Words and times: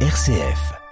RCF. 0.00 0.85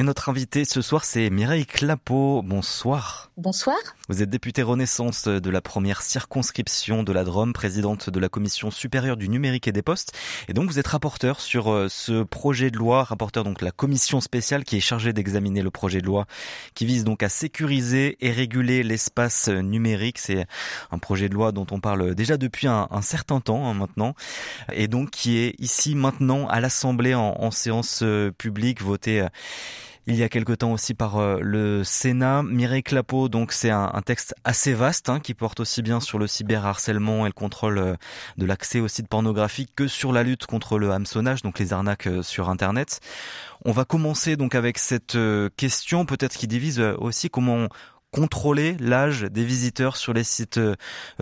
Et 0.00 0.02
notre 0.02 0.30
invité 0.30 0.64
ce 0.64 0.80
soir, 0.80 1.04
c'est 1.04 1.28
Mireille 1.28 1.66
Clapeau. 1.66 2.40
Bonsoir. 2.40 3.30
Bonsoir. 3.36 3.76
Vous 4.08 4.22
êtes 4.22 4.30
députée 4.30 4.62
Renaissance 4.62 5.28
de 5.28 5.50
la 5.50 5.60
première 5.60 6.00
circonscription 6.00 7.02
de 7.02 7.12
la 7.12 7.22
Drôme, 7.22 7.52
présidente 7.52 8.08
de 8.08 8.18
la 8.18 8.30
Commission 8.30 8.70
supérieure 8.70 9.18
du 9.18 9.28
numérique 9.28 9.68
et 9.68 9.72
des 9.72 9.82
postes. 9.82 10.16
Et 10.48 10.54
donc, 10.54 10.70
vous 10.70 10.78
êtes 10.78 10.86
rapporteur 10.86 11.38
sur 11.38 11.70
euh, 11.70 11.88
ce 11.90 12.22
projet 12.22 12.70
de 12.70 12.78
loi, 12.78 13.04
rapporteur 13.04 13.44
donc 13.44 13.58
de 13.58 13.64
la 13.66 13.72
commission 13.72 14.22
spéciale 14.22 14.64
qui 14.64 14.78
est 14.78 14.80
chargée 14.80 15.12
d'examiner 15.12 15.60
le 15.60 15.70
projet 15.70 16.00
de 16.00 16.06
loi 16.06 16.24
qui 16.74 16.86
vise 16.86 17.04
donc 17.04 17.22
à 17.22 17.28
sécuriser 17.28 18.16
et 18.22 18.30
réguler 18.30 18.82
l'espace 18.82 19.48
numérique. 19.48 20.18
C'est 20.18 20.46
un 20.92 20.98
projet 20.98 21.28
de 21.28 21.34
loi 21.34 21.52
dont 21.52 21.66
on 21.72 21.80
parle 21.80 22.14
déjà 22.14 22.38
depuis 22.38 22.68
un, 22.68 22.88
certain 23.02 23.40
temps 23.40 23.68
hein, 23.68 23.74
maintenant. 23.74 24.14
Et 24.72 24.88
donc, 24.88 25.10
qui 25.10 25.36
est 25.36 25.56
ici 25.58 25.94
maintenant 25.94 26.48
à 26.48 26.60
l'Assemblée 26.60 27.14
en, 27.14 27.34
en 27.38 27.50
séance 27.50 28.00
euh, 28.02 28.30
publique, 28.30 28.80
voté 28.80 29.20
euh, 29.20 29.28
il 30.06 30.16
y 30.16 30.22
a 30.22 30.28
quelque 30.28 30.52
temps 30.52 30.72
aussi 30.72 30.94
par 30.94 31.18
euh, 31.18 31.38
le 31.40 31.84
Sénat. 31.84 32.42
Mireille 32.42 32.82
Clapeau, 32.82 33.28
donc 33.28 33.52
c'est 33.52 33.70
un, 33.70 33.90
texte 34.04 34.34
assez 34.44 34.72
vaste 34.72 35.08
hein, 35.08 35.20
qui 35.20 35.34
porte 35.34 35.60
aussi 35.60 35.82
bien 35.82 36.00
sur 36.00 36.18
le 36.18 36.26
cyberharcèlement 36.26 37.26
et 37.26 37.28
le 37.28 37.34
contrôle 37.34 37.78
euh, 37.78 37.94
de 38.38 38.46
l'accès 38.46 38.80
aux 38.80 38.88
sites 38.88 39.08
pornographiques 39.08 39.72
que 39.76 39.88
sur 39.88 40.12
la 40.12 40.22
lutte 40.22 40.46
contre 40.46 40.78
le 40.78 40.90
hameçonnage, 40.90 41.42
donc 41.42 41.58
les 41.58 41.72
arnaques 41.72 42.06
euh, 42.06 42.22
sur 42.22 42.48
Internet. 42.48 43.00
On 43.64 43.72
va 43.72 43.84
commencer 43.84 44.36
donc 44.36 44.54
avec 44.54 44.78
cette 44.78 45.18
question 45.58 46.06
peut-être 46.06 46.34
qui 46.38 46.46
divise 46.46 46.80
aussi 46.80 47.28
comment 47.28 47.68
contrôler 48.10 48.76
l'âge 48.80 49.22
des 49.22 49.44
visiteurs 49.44 49.96
sur 49.96 50.12
les 50.12 50.24
sites 50.24 50.58
euh, 50.58 50.76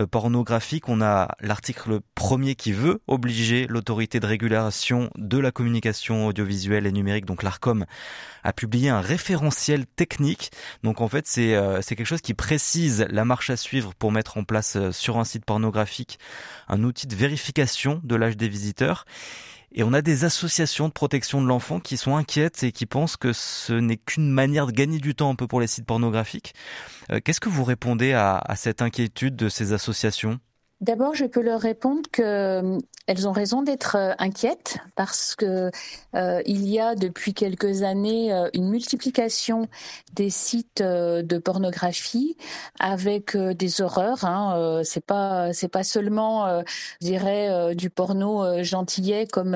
pornographiques. 0.09 0.89
On 0.89 1.01
a 1.01 1.35
l'article 1.39 1.99
premier 2.15 2.55
qui 2.55 2.71
veut 2.71 3.01
obliger 3.07 3.67
l'autorité 3.67 4.19
de 4.19 4.25
régulation 4.25 5.09
de 5.15 5.37
la 5.37 5.51
communication 5.51 6.27
audiovisuelle 6.27 6.85
et 6.87 6.91
numérique, 6.91 7.25
donc 7.25 7.43
l'ARCOM, 7.43 7.85
à 8.43 8.53
publier 8.53 8.89
un 8.89 9.01
référentiel 9.01 9.85
technique. 9.85 10.51
Donc 10.83 11.01
en 11.01 11.07
fait, 11.07 11.27
c'est 11.27 11.55
euh, 11.55 11.81
quelque 11.81 12.05
chose 12.05 12.21
qui 12.21 12.33
précise 12.33 13.05
la 13.09 13.25
marche 13.25 13.49
à 13.49 13.57
suivre 13.57 13.93
pour 13.95 14.11
mettre 14.11 14.37
en 14.37 14.43
place 14.43 14.75
euh, 14.75 14.91
sur 14.91 15.17
un 15.17 15.23
site 15.23 15.45
pornographique 15.45 16.19
un 16.67 16.83
outil 16.83 17.07
de 17.07 17.15
vérification 17.15 17.99
de 18.03 18.15
l'âge 18.15 18.37
des 18.37 18.47
visiteurs. 18.47 19.05
Et 19.71 19.83
on 19.83 19.93
a 19.93 20.01
des 20.01 20.25
associations 20.25 20.87
de 20.87 20.93
protection 20.93 21.41
de 21.41 21.47
l'enfant 21.47 21.79
qui 21.79 21.97
sont 21.97 22.15
inquiètes 22.15 22.63
et 22.63 22.71
qui 22.71 22.85
pensent 22.85 23.17
que 23.17 23.33
ce 23.33 23.73
n'est 23.73 23.97
qu'une 23.97 24.31
manière 24.31 24.65
de 24.65 24.71
gagner 24.71 24.97
du 24.97 25.13
temps 25.13 25.29
un 25.29 25.35
peu 25.35 25.47
pour 25.47 25.61
les 25.61 25.67
sites 25.67 25.85
pornographiques. 25.85 26.53
Euh, 27.11 27.19
qu'est-ce 27.23 27.39
que 27.39 27.49
vous 27.49 27.63
répondez 27.63 28.13
à, 28.13 28.41
cette 28.55 28.81
inquiétude 28.81 29.35
de 29.35 29.49
ces 29.49 29.73
associations? 29.73 30.39
D'abord, 30.81 31.13
je 31.13 31.25
peux 31.25 31.41
leur 31.41 31.59
répondre 31.59 32.09
que 32.09 32.21
euh, 32.21 33.27
ont 33.27 33.33
raison 33.33 33.63
d'être 33.63 33.97
euh, 33.97 34.13
inquiètes 34.17 34.77
parce 34.95 35.35
que 35.35 35.71
euh, 36.15 36.41
il 36.45 36.69
y 36.69 36.79
a 36.79 36.95
depuis 36.95 37.33
quelques 37.33 37.83
années 37.83 38.31
une 38.53 38.69
multiplication 38.69 39.67
des 40.13 40.29
sites 40.29 40.81
de 40.81 41.37
pornographie 41.37 42.37
avec 42.79 43.35
des 43.35 43.81
horreurs. 43.81 44.23
Hein, 44.23 44.81
c'est 44.85 45.03
pas 45.05 45.51
c'est 45.53 45.67
pas 45.67 45.83
seulement, 45.83 46.63
je 47.01 47.05
dirais, 47.05 47.75
du 47.75 47.89
porno 47.89 48.63
gentillet 48.63 49.27
comme 49.27 49.55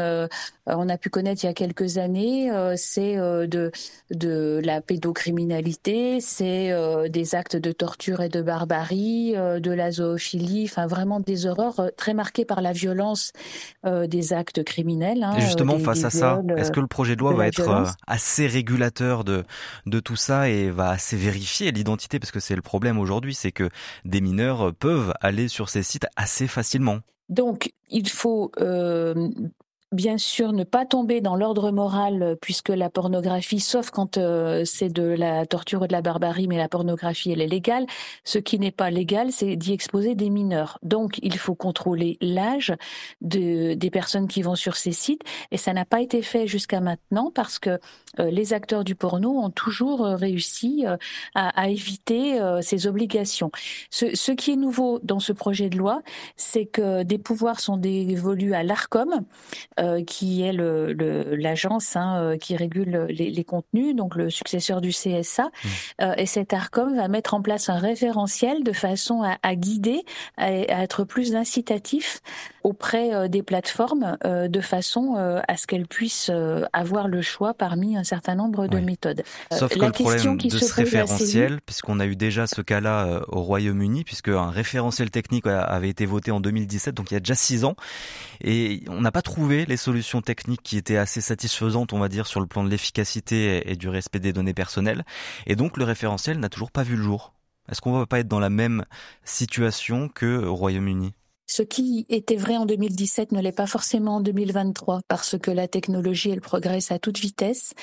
on 0.65 0.89
a 0.89 0.97
pu 0.97 1.09
connaître 1.09 1.43
il 1.43 1.47
y 1.47 1.49
a 1.49 1.53
quelques 1.53 1.97
années. 1.97 2.49
c'est 2.75 3.15
de 3.15 3.71
de 4.11 4.61
la 4.63 4.81
pédocriminalité, 4.81 6.21
c'est 6.21 6.71
des 7.09 7.35
actes 7.35 7.55
de 7.55 7.71
torture 7.71 8.21
et 8.21 8.29
de 8.29 8.41
barbarie, 8.41 9.33
de 9.33 9.71
la 9.71 9.91
zoophilie, 9.91 10.65
enfin 10.65 10.87
vraiment 10.87 11.19
des 11.19 11.45
horreurs 11.45 11.79
euh, 11.79 11.89
très 11.95 12.13
marquées 12.13 12.45
par 12.45 12.61
la 12.61 12.71
violence 12.71 13.31
euh, 13.85 14.07
des 14.07 14.33
actes 14.33 14.63
criminels. 14.63 15.23
Hein, 15.23 15.35
et 15.37 15.41
justement, 15.41 15.79
face 15.79 16.03
à 16.03 16.09
ça, 16.09 16.41
est-ce 16.57 16.71
que 16.71 16.79
le 16.79 16.87
projet 16.87 17.15
de 17.15 17.21
loi 17.21 17.33
va 17.33 17.47
être 17.47 17.67
euh, 17.67 17.85
assez 18.07 18.47
régulateur 18.47 19.23
de, 19.23 19.43
de 19.85 19.99
tout 19.99 20.15
ça 20.15 20.49
et 20.49 20.69
va 20.69 20.89
assez 20.89 21.17
vérifier 21.17 21.71
l'identité? 21.71 22.19
Parce 22.19 22.31
que 22.31 22.39
c'est 22.39 22.55
le 22.55 22.61
problème 22.61 22.99
aujourd'hui, 22.99 23.33
c'est 23.33 23.51
que 23.51 23.69
des 24.05 24.21
mineurs 24.21 24.73
peuvent 24.73 25.13
aller 25.21 25.47
sur 25.47 25.69
ces 25.69 25.83
sites 25.83 26.07
assez 26.15 26.47
facilement. 26.47 26.99
Donc, 27.29 27.71
il 27.89 28.09
faut 28.09 28.51
bien 29.93 30.17
sûr 30.17 30.51
ne 30.51 30.63
pas 30.63 30.85
tomber 30.85 31.21
dans 31.21 31.35
l'ordre 31.35 31.71
moral 31.71 32.23
euh, 32.23 32.35
puisque 32.35 32.69
la 32.69 32.89
pornographie, 32.89 33.59
sauf 33.59 33.91
quand 33.91 34.17
euh, 34.17 34.65
c'est 34.65 34.89
de 34.89 35.03
la 35.03 35.45
torture 35.45 35.83
ou 35.83 35.87
de 35.87 35.91
la 35.91 36.01
barbarie, 36.01 36.47
mais 36.47 36.57
la 36.57 36.67
pornographie 36.67 37.31
elle 37.31 37.41
est 37.41 37.47
légale. 37.47 37.85
Ce 38.23 38.39
qui 38.39 38.59
n'est 38.59 38.71
pas 38.71 38.89
légal, 38.89 39.31
c'est 39.31 39.55
d'y 39.55 39.73
exposer 39.73 40.15
des 40.15 40.29
mineurs. 40.29 40.79
Donc 40.83 41.19
il 41.21 41.37
faut 41.37 41.55
contrôler 41.55 42.17
l'âge 42.21 42.73
de, 43.21 43.75
des 43.75 43.89
personnes 43.89 44.27
qui 44.27 44.41
vont 44.41 44.55
sur 44.55 44.75
ces 44.75 44.91
sites 44.91 45.21
et 45.51 45.57
ça 45.57 45.73
n'a 45.73 45.85
pas 45.85 46.01
été 46.01 46.21
fait 46.21 46.47
jusqu'à 46.47 46.81
maintenant 46.81 47.31
parce 47.33 47.59
que 47.59 47.79
euh, 48.19 48.29
les 48.29 48.53
acteurs 48.53 48.83
du 48.83 48.95
porno 48.95 49.39
ont 49.39 49.49
toujours 49.49 50.01
réussi 50.01 50.85
à, 51.35 51.61
à, 51.61 51.69
éviter 51.69 52.39
ces 52.61 52.87
obligations. 52.87 53.51
Ce, 53.89 54.15
ce, 54.15 54.31
qui 54.31 54.51
est 54.51 54.55
nouveau 54.55 54.99
dans 55.03 55.19
ce 55.19 55.33
projet 55.33 55.69
de 55.69 55.77
loi, 55.77 56.01
c'est 56.35 56.65
que 56.65 57.03
des 57.03 57.17
pouvoirs 57.17 57.59
sont 57.59 57.77
dévolus 57.77 58.53
à 58.53 58.63
l'ARCOM. 58.63 59.23
Euh, 59.83 60.03
qui 60.03 60.43
est 60.43 60.53
l'agence 60.53 61.95
hein, 61.95 62.17
euh, 62.17 62.37
qui 62.37 62.55
régule 62.55 63.07
les, 63.09 63.43
contenus, 63.43 63.95
donc 63.95 64.15
le 64.15 64.29
successeur 64.29 64.81
du 64.81 64.89
CSA. 64.89 65.43
Mmh. 65.43 65.67
Euh, 66.01 66.13
et 66.17 66.25
cet 66.25 66.53
ARCOM 66.53 66.95
va 66.95 67.07
mettre 67.07 67.33
en 67.33 67.41
place 67.41 67.69
un 67.69 67.77
référentiel 67.77 68.63
de 68.63 68.71
façon 68.71 69.23
à, 69.23 69.55
guider, 69.55 70.03
à, 70.37 70.45
à, 70.45 70.83
être 70.83 71.03
plus 71.03 71.35
incitatif 71.35 72.21
auprès 72.63 73.27
des 73.27 73.43
plateformes, 73.43 74.17
de 74.23 74.61
façon 74.61 75.15
à 75.15 75.57
ce 75.57 75.67
qu'elles 75.67 75.85
puissent 75.85 76.31
avoir 76.71 77.09
le 77.09 77.21
choix 77.21 77.53
parmi 77.53 77.97
un 77.97 78.05
certain 78.05 78.35
nombre 78.35 78.67
de 78.67 78.79
méthodes. 78.79 79.23
Sauf 79.51 79.73
que 79.73 79.79
le 79.79 79.91
problème 79.91 80.37
de 80.37 80.57
ce 80.57 80.73
référentiel, 80.73 81.59
puisqu'on 81.65 81.99
a 81.99 82.05
eu 82.05 82.15
déjà 82.15 82.47
ce 82.47 82.61
cas-là 82.61 83.21
au 83.27 83.41
Royaume-Uni, 83.41 84.05
puisque 84.05 84.29
un 84.29 84.49
référentiel 84.49 85.11
technique 85.11 85.45
avait 85.45 85.89
été 85.89 86.05
voté 86.05 86.31
en 86.31 86.39
2017, 86.39 86.95
donc 86.95 87.11
il 87.11 87.15
y 87.15 87.17
a 87.17 87.19
déjà 87.19 87.35
six 87.35 87.65
ans, 87.65 87.75
et 88.41 88.83
on 88.87 89.01
n'a 89.01 89.11
pas 89.11 89.21
trouvé 89.21 89.65
les 89.65 89.72
solutions 89.77 90.21
techniques 90.21 90.63
qui 90.63 90.77
étaient 90.77 90.97
assez 90.97 91.21
satisfaisantes, 91.21 91.93
on 91.93 91.99
va 91.99 92.09
dire, 92.09 92.27
sur 92.27 92.39
le 92.39 92.47
plan 92.47 92.63
de 92.63 92.69
l'efficacité 92.69 93.69
et 93.71 93.75
du 93.75 93.89
respect 93.89 94.19
des 94.19 94.33
données 94.33 94.53
personnelles. 94.53 95.03
Et 95.47 95.55
donc 95.55 95.77
le 95.77 95.83
référentiel 95.83 96.39
n'a 96.39 96.49
toujours 96.49 96.71
pas 96.71 96.83
vu 96.83 96.95
le 96.95 97.03
jour. 97.03 97.33
Est-ce 97.69 97.81
qu'on 97.81 97.93
va 97.93 98.05
pas 98.05 98.19
être 98.19 98.27
dans 98.27 98.39
la 98.39 98.49
même 98.49 98.85
situation 99.23 100.09
que 100.09 100.45
au 100.45 100.55
Royaume-Uni? 100.55 101.13
Ce 101.45 101.61
qui 101.61 102.05
était 102.09 102.37
vrai 102.37 102.55
en 102.55 102.65
2017 102.65 103.33
ne 103.33 103.41
l'est 103.41 103.51
pas 103.51 103.67
forcément 103.67 104.15
en 104.15 104.21
2023 104.21 105.01
parce 105.07 105.37
que 105.37 105.51
la 105.51 105.67
technologie, 105.67 106.29
elle 106.29 106.41
progresse 106.41 106.91
à 106.91 106.99
toute 106.99 107.19
vitesse. 107.19 107.73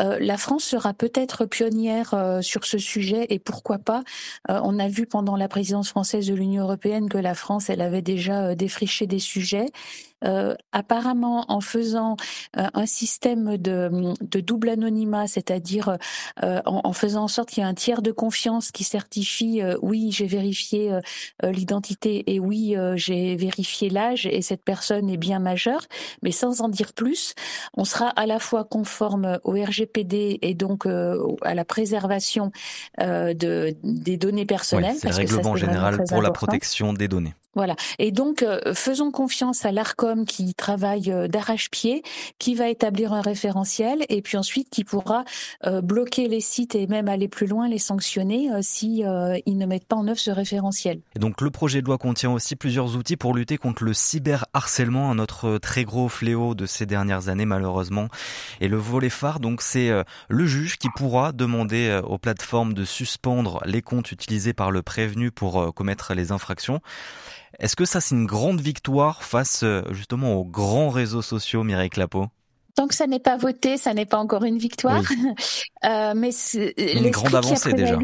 Euh, 0.00 0.18
la 0.20 0.36
France 0.36 0.64
sera 0.64 0.94
peut-être 0.94 1.46
pionnière 1.46 2.12
euh, 2.14 2.42
sur 2.42 2.64
ce 2.64 2.76
sujet 2.76 3.26
et 3.30 3.38
pourquoi 3.38 3.78
pas. 3.78 4.02
Euh, 4.50 4.60
on 4.64 4.80
a 4.80 4.88
vu 4.88 5.06
pendant 5.06 5.36
la 5.36 5.48
présidence 5.48 5.90
française 5.90 6.26
de 6.26 6.34
l'Union 6.34 6.64
européenne 6.64 7.08
que 7.08 7.18
la 7.18 7.34
France, 7.34 7.70
elle 7.70 7.82
avait 7.82 8.02
déjà 8.02 8.56
défriché 8.56 9.06
des 9.06 9.20
sujets. 9.20 9.66
Euh, 10.24 10.54
apparemment, 10.72 11.44
en 11.48 11.60
faisant 11.60 12.16
euh, 12.56 12.66
un 12.72 12.86
système 12.86 13.56
de, 13.56 13.90
de 14.20 14.40
double 14.40 14.70
anonymat, 14.70 15.26
c'est-à-dire 15.26 15.98
euh, 16.42 16.60
en, 16.64 16.80
en, 16.84 16.92
faisant 16.92 17.24
en 17.24 17.28
sorte 17.28 17.50
qu'il 17.50 17.62
y 17.62 17.66
ait 17.66 17.68
un 17.68 17.74
tiers 17.74 18.00
de 18.00 18.10
confiance 18.10 18.70
qui 18.70 18.84
certifie 18.84 19.60
oui, 19.82 20.10
j'ai 20.12 20.26
vérifié 20.26 20.98
l'identité 21.42 22.32
et 22.32 22.40
oui, 22.40 22.76
j'ai 22.96 23.36
vérifié 23.36 23.90
l'âge 23.90 24.26
et 24.26 24.42
cette 24.42 24.62
personne 24.62 25.08
est 25.10 25.16
bien 25.16 25.38
majeure, 25.38 25.82
mais 26.22 26.30
sans 26.30 26.60
en 26.60 26.68
dire 26.68 26.92
plus, 26.92 27.34
on 27.76 27.84
sera 27.84 28.08
à 28.08 28.26
la 28.26 28.38
fois 28.38 28.64
conforme 28.64 29.38
au 29.44 29.52
RGPD 29.52 30.38
et 30.42 30.54
donc 30.54 30.86
à 30.86 31.54
la 31.54 31.64
préservation 31.64 32.52
de, 32.98 33.76
des 33.82 34.16
données 34.16 34.46
personnelles. 34.46 34.96
c'est 34.98 35.08
le 35.08 35.14
règlement 35.14 35.56
général 35.56 36.02
pour 36.08 36.22
la 36.22 36.30
protection 36.30 36.92
des 36.92 37.08
données. 37.08 37.34
Voilà. 37.54 37.76
Et 37.98 38.10
donc, 38.10 38.44
faisons 38.74 39.12
confiance 39.12 39.64
à 39.64 39.70
l'ARCOM 39.70 40.13
qui 40.22 40.54
travaille 40.54 41.10
euh, 41.10 41.28
d'arrache-pied, 41.28 42.02
qui 42.38 42.54
va 42.54 42.68
établir 42.68 43.12
un 43.12 43.20
référentiel 43.20 44.04
et 44.08 44.22
puis 44.22 44.36
ensuite 44.36 44.68
qui 44.70 44.84
pourra 44.84 45.24
euh, 45.66 45.80
bloquer 45.80 46.28
les 46.28 46.40
sites 46.40 46.74
et 46.74 46.86
même 46.86 47.08
aller 47.08 47.28
plus 47.28 47.46
loin, 47.46 47.68
les 47.68 47.78
sanctionner 47.78 48.50
si 48.62 49.02
ils 49.46 49.58
ne 49.58 49.66
mettent 49.66 49.86
pas 49.86 49.96
en 49.96 50.06
œuvre 50.06 50.18
ce 50.18 50.30
référentiel. 50.30 51.00
Et 51.16 51.18
donc, 51.18 51.40
le 51.40 51.50
projet 51.50 51.80
de 51.80 51.86
loi 51.86 51.98
contient 51.98 52.30
aussi 52.30 52.56
plusieurs 52.56 52.96
outils 52.96 53.16
pour 53.16 53.34
lutter 53.34 53.56
contre 53.56 53.84
le 53.84 53.94
cyberharcèlement, 53.94 55.10
un 55.10 55.18
autre 55.18 55.58
très 55.58 55.84
gros 55.84 56.08
fléau 56.08 56.54
de 56.54 56.66
ces 56.66 56.86
dernières 56.86 57.28
années 57.28 57.46
malheureusement. 57.46 58.08
Et 58.60 58.68
le 58.68 58.76
volet 58.76 59.10
phare, 59.10 59.40
donc, 59.40 59.62
c'est 59.62 59.90
le 60.28 60.46
juge 60.46 60.78
qui 60.78 60.88
pourra 60.94 61.32
demander 61.32 62.00
aux 62.06 62.18
plateformes 62.18 62.74
de 62.74 62.84
suspendre 62.84 63.60
les 63.64 63.82
comptes 63.82 64.12
utilisés 64.12 64.52
par 64.52 64.70
le 64.70 64.82
prévenu 64.82 65.30
pour 65.30 65.74
commettre 65.74 66.14
les 66.14 66.32
infractions. 66.32 66.80
Est-ce 67.58 67.76
que 67.76 67.84
ça, 67.84 68.00
c'est 68.00 68.14
une 68.14 68.26
grande 68.26 68.60
victoire 68.60 69.22
face 69.22 69.62
euh, 69.62 69.82
justement 69.90 70.34
aux 70.34 70.44
grands 70.44 70.90
réseaux 70.90 71.22
sociaux, 71.22 71.64
Mireille 71.64 71.90
Clapeau? 71.90 72.26
Tant 72.74 72.88
que 72.88 72.94
ça 72.94 73.06
n'est 73.06 73.20
pas 73.20 73.36
voté, 73.36 73.76
ça 73.76 73.94
n'est 73.94 74.06
pas 74.06 74.18
encore 74.18 74.44
une 74.44 74.58
victoire. 74.58 75.02
euh, 75.84 76.12
mais 76.16 76.30
une 76.76 77.10
grande 77.10 77.34
avancée 77.34 77.72
déjà. 77.72 77.98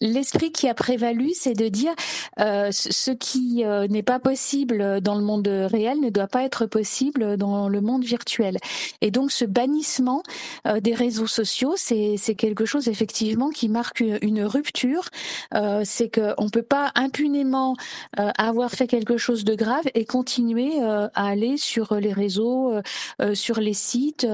L'esprit 0.00 0.50
qui 0.50 0.68
a 0.68 0.74
prévalu, 0.74 1.32
c'est 1.34 1.54
de 1.54 1.68
dire 1.68 1.94
euh, 2.40 2.70
ce 2.72 3.12
qui 3.12 3.64
euh, 3.64 3.86
n'est 3.86 4.02
pas 4.02 4.18
possible 4.18 5.00
dans 5.00 5.14
le 5.14 5.22
monde 5.22 5.46
réel 5.46 6.00
ne 6.00 6.10
doit 6.10 6.26
pas 6.26 6.42
être 6.42 6.66
possible 6.66 7.36
dans 7.36 7.68
le 7.68 7.80
monde 7.80 8.04
virtuel. 8.04 8.58
Et 9.00 9.10
donc 9.10 9.30
ce 9.30 9.44
bannissement 9.44 10.22
euh, 10.66 10.80
des 10.80 10.94
réseaux 10.94 11.26
sociaux, 11.26 11.74
c'est 11.76 12.34
quelque 12.36 12.64
chose 12.64 12.88
effectivement 12.88 13.50
qui 13.50 13.68
marque 13.68 14.00
une, 14.00 14.42
rupture. 14.44 15.08
Euh, 15.54 15.82
c'est 15.84 16.10
qu'on 16.10 16.44
ne 16.44 16.50
peut 16.50 16.62
pas 16.62 16.90
impunément 16.94 17.76
euh, 18.18 18.30
avoir 18.36 18.70
fait 18.70 18.86
quelque 18.86 19.16
chose 19.16 19.44
de 19.44 19.54
grave 19.54 19.84
et 19.94 20.04
continuer 20.04 20.80
à 20.82 21.10
aller 21.14 21.56
sur 21.56 21.94
les 21.94 22.12
réseaux, 22.12 22.72
sur 23.34 23.60
les 23.60 23.74
sites 23.74 24.26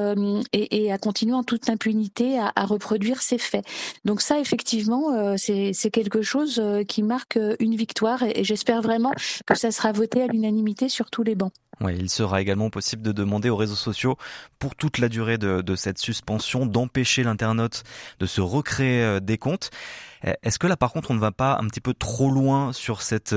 et, 0.52 0.84
et, 0.84 0.92
à 0.92 0.98
continuer 0.98 1.34
en 1.34 1.42
toute 1.42 1.68
impunité 1.68 2.38
à, 2.38 2.52
à 2.56 2.64
reproduire 2.64 3.22
ces 3.22 3.38
faits. 3.38 3.64
Donc 4.04 4.20
ça, 4.20 4.38
effectivement, 4.40 5.36
c'est 5.36 5.50
c'est 5.73 5.91
quelque 5.91 6.23
chose 6.23 6.61
euh, 6.62 6.85
qui 6.85 7.02
marque 7.02 7.37
euh, 7.37 7.56
une 7.61 7.75
victoire 7.75 8.23
et, 8.23 8.44
j'espère 8.44 8.82
vraiment 8.82 9.12
que 9.47 9.55
ça 9.55 9.70
sera 9.70 9.93
voté 9.93 10.23
à 10.23 10.26
l'unanimité 10.26 10.88
sur 10.88 11.11
tous 11.11 11.23
les 11.23 11.35
bancs. 11.35 11.52
Oui, 11.81 11.97
il 11.99 12.11
sera 12.11 12.41
également 12.43 12.69
possible 12.69 13.02
de 13.02 13.12
demander 13.12 13.49
aux 13.49 13.56
réseaux 13.56 13.75
sociaux, 13.75 14.17
pour 14.58 14.75
toute 14.76 14.99
la 14.99 15.08
durée 15.08 15.38
de, 15.38 15.75
cette 15.76 15.99
suspension, 15.99 16.67
d'empêcher 16.67 17.23
l'internaute 17.23 17.85
de 18.19 18.26
se 18.26 18.41
recréer 18.41 19.02
euh, 19.02 19.20
des 19.20 19.38
comptes. 19.38 19.70
Est-ce 20.43 20.58
que 20.58 20.67
là, 20.67 20.76
par 20.76 20.93
contre, 20.93 21.11
on 21.11 21.14
ne 21.14 21.20
va 21.20 21.32
pas 21.32 21.56
un 21.58 21.67
petit 21.67 21.81
peu 21.81 21.94
trop 21.94 22.31
loin 22.31 22.75
sur 22.75 23.00
cet 23.00 23.35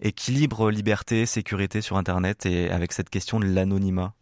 équilibre 0.00 0.70
liberté, 0.70 1.26
sécurité 1.26 1.80
sur 1.80 1.96
Internet 1.96 2.46
et 2.46 2.70
avec 2.70 2.92
cette 2.92 3.10
question 3.10 3.40
de 3.40 3.46
l'anonymat? 3.46 4.14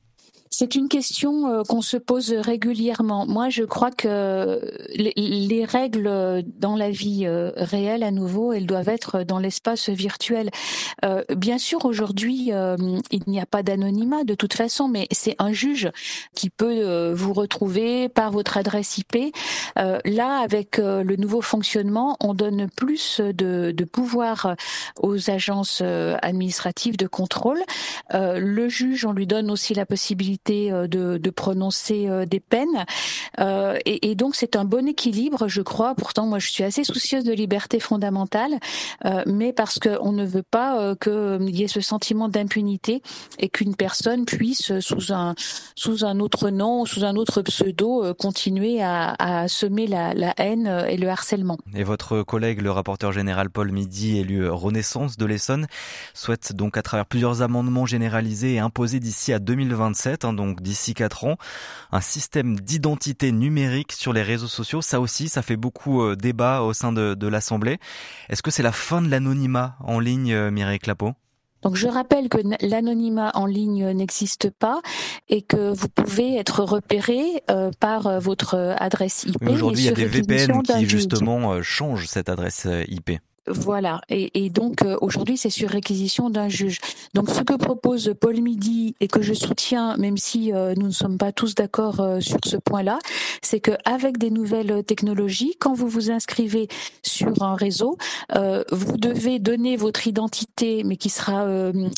C'est 0.51 0.75
une 0.75 0.89
question 0.89 1.49
euh, 1.49 1.63
qu'on 1.63 1.83
se 1.83 1.97
pose 1.97 2.33
régulièrement. 2.33 3.27
Moi, 3.27 3.49
je 3.49 3.65
crois 3.65 3.91
que 3.91 4.61
les, 4.95 5.65
règles 5.65 6.43
dans 6.59 6.77
la 6.77 6.91
vie 6.91 7.25
euh, 7.27 7.51
réelle, 7.57 8.03
à 8.03 8.11
nouveau, 8.11 8.53
elles 8.53 8.67
doivent 8.67 8.89
être 8.89 9.23
dans 9.23 9.39
l'espace 9.39 9.89
virtuel. 9.89 10.51
Euh, 11.05 11.23
bien 11.37 11.59
sûr, 11.59 11.85
aujourd'hui, 11.85 12.51
il 13.11 13.23
n'y 13.27 13.41
a 13.41 13.47
pas 13.47 13.63
d'anonymat 13.63 14.25
de 14.25 14.35
toute 14.35 14.55
façon, 14.55 14.89
mais 14.89 15.07
c'est 15.11 15.37
un 15.39 15.53
juge 15.53 15.91
qui 16.35 16.51
peut 16.51 17.13
vous 17.13 17.33
retrouver 17.33 18.09
par 18.09 18.31
votre 18.31 18.57
adresse 18.57 18.99
IP. 18.99 19.35
là, 19.77 20.39
avec 20.39 20.79
le 20.79 21.17
nouveau 21.17 21.41
fonctionnement, 21.41 22.17
on 22.21 22.35
donne 22.35 22.69
plus 22.71 23.21
de, 23.21 23.73
de 23.73 23.85
pouvoir 23.85 24.55
aux 25.01 25.31
agences 25.31 25.83
administratives 25.83 26.97
de 26.97 27.07
contrôle. 27.07 27.63
le 28.13 28.69
juge, 28.69 29.05
on 29.05 29.13
lui 29.13 29.27
donne 29.27 29.51
aussi 29.51 29.75
la 29.75 29.87
possibilité 29.87 30.38
euh, 30.51 30.89
de, 30.89 31.31
prononcer 31.31 32.09
euh, 32.09 32.25
des 32.25 32.41
peines. 32.41 32.85
Euh, 33.39 33.79
et, 33.85 34.15
donc 34.15 34.35
c'est 34.35 34.57
un 34.57 34.65
bon 34.65 34.89
équilibre, 34.89 35.47
je 35.47 35.63
crois. 35.63 35.95
Pourtant, 35.95 36.27
moi, 36.27 36.39
je 36.39 36.51
suis 36.51 36.65
assez 36.65 36.85
soucieuse 36.85 37.23
de 37.23 37.33
liberté 37.33 37.81
fondamentale, 37.81 38.59
mais 39.27 39.53
parce 39.53 39.79
qu'on 39.79 40.13
ne 40.13 40.25
veut 40.25 40.43
pas 40.43 40.95
qu'il 40.97 41.55
y 41.55 41.63
ait 41.63 41.69
ce 41.69 41.81
sentiment 41.81 42.29
d'impunité 42.29 43.03
et 43.39 43.49
qu'une 43.49 43.77
personne 43.77 44.25
puisse, 44.25 44.79
sous 44.81 45.13
un 45.13 45.35
sous 45.75 46.05
un 46.05 46.19
autre 46.19 46.51
nom, 46.51 46.85
sous 46.85 47.05
un 47.05 47.15
autre 47.17 47.43
pseudo, 47.43 48.15
continuer 48.15 48.83
à, 48.83 49.47
semer 49.49 49.87
la, 49.87 50.15
la, 50.15 50.35
haine 50.39 50.67
et 50.89 50.97
le 50.97 51.09
harcèlement. 51.09 51.59
Et 51.75 51.85
votre 51.85 52.23
collègue, 52.23 52.63
le 52.63 52.71
rapporteur 52.71 53.13
général 53.13 53.51
Paul 53.51 53.71
Midi, 53.71 54.19
élu 54.19 54.49
Renaissance 54.49 55.17
de 55.17 55.27
l'Essonne, 55.27 55.67
souhaite 56.15 56.53
donc 56.53 56.77
à 56.77 56.83
travers 56.83 57.07
plusieurs 57.07 57.43
amendements 57.43 57.87
généralisés 57.87 58.55
et 58.55 58.59
imposés 58.59 59.01
d'ici 59.01 59.33
à 59.33 59.39
2027 59.39 60.25
donc 60.33 60.63
d'ici 60.63 60.95
4 60.95 61.25
ans, 61.25 61.37
un 61.93 62.01
système 62.01 62.59
d'identité 62.61 63.33
numérique 63.33 63.93
sur 63.93 64.13
les 64.13 64.23
réseaux 64.23 64.49
sociaux. 64.49 64.83
Ça 64.83 65.01
aussi, 65.01 65.29
ça 65.29 65.43
fait 65.43 65.57
beaucoup 65.57 66.03
euh, 66.03 66.17
débat 66.17 66.63
au 66.63 66.73
sein 66.73 66.93
de, 66.93 67.29
l'Assemblée. 67.29 67.79
Est-ce 68.29 68.43
que 68.43 68.51
c'est 68.51 68.63
la 68.63 68.73
fin 68.73 69.03
de 69.03 69.09
l'anonymat 69.09 69.77
en 69.81 70.01
ligne, 70.01 70.33
euh, 70.33 70.51
Mireille 70.51 70.79
Clapeau? 70.79 71.13
Donc 71.63 71.75
je 71.75 71.89
rappelle 71.89 72.29
que 72.29 72.39
l'anonymat 72.65 73.33
en 73.35 73.45
ligne 73.45 73.91
n'existe 73.91 74.49
pas 74.49 74.81
et 75.29 75.43
que 75.43 75.73
vous 75.73 75.89
pouvez 75.89 76.37
être 76.37 76.63
repéré 76.63 77.43
euh, 77.51 77.73
par 77.81 78.21
votre 78.21 78.77
adresse 78.79 79.25
IP. 79.25 79.43
Aujourd'hui, 79.49 79.83
il 79.83 79.87
y 79.87 79.89
a 79.89 79.93
des 79.93 80.07
VPN 80.07 80.63
qui 80.63 80.89
justement 80.89 81.61
changent 81.63 82.07
cette 82.07 82.29
adresse 82.29 82.69
IP. 82.87 83.19
Voilà. 83.51 84.01
Et, 84.09 84.45
et 84.45 84.51
donc 84.51 84.83
euh, 84.83 84.97
aujourd'hui, 85.01 85.37
c'est 85.37 85.51
sur 85.51 85.71
réquisition 85.71 86.31
d'un 86.31 86.49
juge. 86.49 86.81
Donc 87.15 87.31
ce 87.31 87.43
que 87.43 87.55
propose 87.55 88.15
Paul 88.21 88.41
Midi 88.41 88.95
et 89.01 89.09
que 89.09 89.23
je 89.23 89.35
soutiens, 89.35 89.97
même 89.97 90.17
si 90.17 90.53
euh, 90.53 90.75
nous 90.77 90.87
ne 90.87 90.93
sommes 90.93 91.19
pas 91.19 91.33
tous 91.33 91.55
d'accord 91.55 92.01
euh, 92.01 92.21
sur 92.21 92.39
ce 92.45 92.57
point-là, 92.57 92.99
c'est 93.43 93.61
que 93.61 93.73
avec 93.85 94.19
des 94.19 94.31
nouvelles 94.31 94.85
technologies, 94.85 95.55
quand 95.59 95.75
vous 95.75 95.89
vous 95.89 96.11
inscrivez 96.11 96.69
sur 97.03 97.43
un 97.43 97.55
réseau, 97.55 97.97
vous 98.71 98.97
devez 98.97 99.39
donner 99.39 99.77
votre 99.77 100.07
identité, 100.07 100.83
mais 100.85 100.97
qui 100.97 101.09
sera 101.09 101.47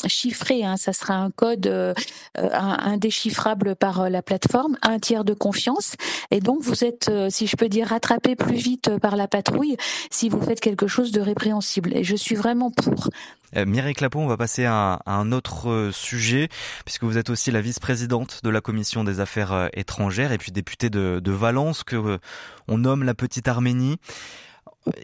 chiffrée. 0.07 0.63
Hein, 0.63 0.77
ça 0.77 0.93
sera 0.93 1.15
un 1.15 1.31
code 1.31 1.95
indéchiffrable 2.35 3.75
par 3.75 4.09
la 4.09 4.21
plateforme, 4.21 4.77
un 4.81 4.99
tiers 4.99 5.23
de 5.25 5.33
confiance. 5.33 5.95
Et 6.29 6.39
donc 6.39 6.61
vous 6.61 6.83
êtes, 6.83 7.11
si 7.29 7.47
je 7.47 7.55
peux 7.55 7.69
dire, 7.69 7.87
rattrapé 7.87 8.35
plus 8.35 8.55
vite 8.55 8.97
par 8.99 9.15
la 9.15 9.27
patrouille 9.27 9.77
si 10.09 10.29
vous 10.29 10.41
faites 10.41 10.59
quelque 10.59 10.87
chose 10.87 11.11
de 11.11 11.21
et 11.43 12.03
je 12.03 12.15
suis 12.15 12.35
vraiment 12.35 12.71
pour. 12.71 13.09
Euh, 13.55 13.65
Mireille 13.65 13.95
on 14.15 14.27
va 14.27 14.37
passer 14.37 14.65
à, 14.65 15.01
un 15.05 15.31
autre 15.31 15.69
euh, 15.69 15.91
sujet, 15.91 16.47
puisque 16.85 17.03
vous 17.03 17.17
êtes 17.17 17.29
aussi 17.29 17.51
la 17.51 17.61
vice-présidente 17.61 18.41
de 18.43 18.49
la 18.49 18.61
Commission 18.61 19.03
des 19.03 19.19
Affaires 19.19 19.51
euh, 19.51 19.67
étrangères 19.73 20.31
et 20.31 20.37
puis 20.37 20.51
députée 20.51 20.89
de, 20.89 21.19
de 21.23 21.31
Valence, 21.31 21.83
que 21.83 22.19
on 22.67 22.77
nomme 22.77 23.03
la 23.03 23.13
petite 23.13 23.47
Arménie. 23.47 23.97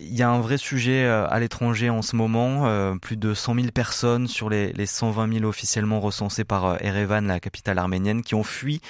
Il 0.02 0.16
y 0.16 0.24
a 0.24 0.30
un 0.30 0.40
vrai 0.40 0.58
sujet 0.58 1.04
euh, 1.04 1.28
à 1.30 1.40
l'étranger 1.40 1.92
en 1.92 2.02
ce 2.02 2.16
moment. 2.16 2.66
Euh, 2.66 2.96
plus 2.96 3.16
de 3.16 3.36
100 3.36 3.56
000 3.56 3.68
personnes 3.72 4.28
sur 4.28 4.50
les, 4.50 4.74
les 4.74 4.88
120 4.88 5.32
000 5.32 5.46
officiellement 5.46 6.00
recensées 6.00 6.46
par 6.46 6.66
euh, 6.66 6.78
Erevan, 6.82 7.28
la 7.28 7.40
capitale 7.40 7.78
arménienne, 7.78 8.24
qui 8.24 8.34
ont 8.34 8.44
fui 8.44 8.82